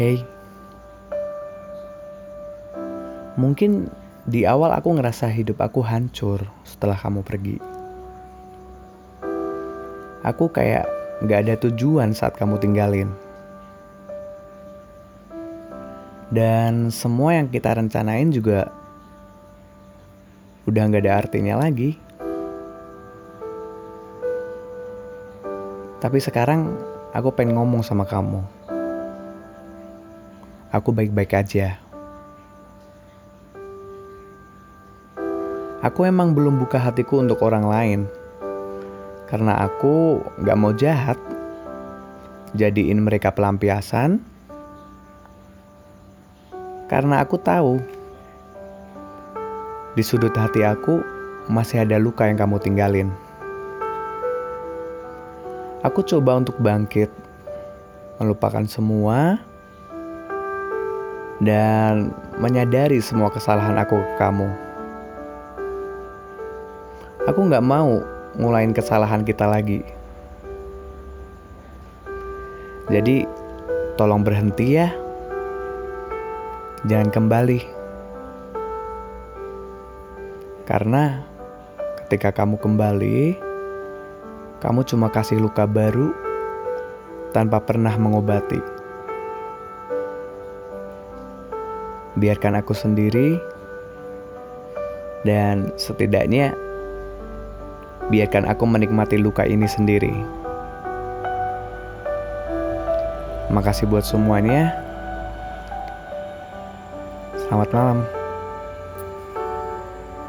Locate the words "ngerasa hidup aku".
4.96-5.84